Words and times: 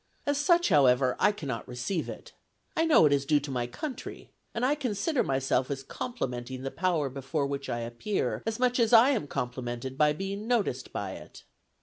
As 0.25 0.39
such, 0.39 0.69
however, 0.69 1.15
I 1.19 1.31
cannot 1.31 1.67
receive 1.67 2.09
it. 2.09 2.31
I 2.75 2.85
know 2.85 3.05
it 3.05 3.13
is 3.13 3.23
due 3.23 3.39
to 3.41 3.51
my 3.51 3.67
country, 3.67 4.31
and 4.51 4.65
I 4.65 4.73
consider 4.73 5.21
myself 5.23 5.69
as 5.69 5.83
complimenting 5.83 6.63
the 6.63 6.71
power 6.71 7.07
before 7.07 7.45
which 7.45 7.69
I 7.69 7.81
appear 7.81 8.41
as 8.47 8.57
much 8.57 8.79
as 8.79 8.93
I 8.93 9.09
am 9.11 9.27
complimented 9.27 9.99
by 9.99 10.13
being 10.13 10.47
noticed 10.47 10.91
by 10.91 11.11
it. 11.11 11.43